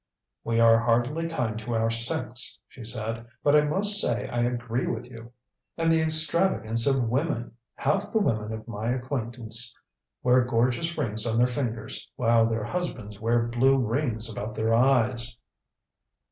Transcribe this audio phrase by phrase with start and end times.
[0.43, 4.87] "We are hardly kind to our sex," she said, "but I must say I agree
[4.87, 5.31] with you.
[5.77, 7.51] And the extravagance of women!
[7.75, 9.77] Half the women of my acquaintance
[10.23, 15.37] wear gorgeous rings on their fingers while their husbands wear blue rings about their eyes."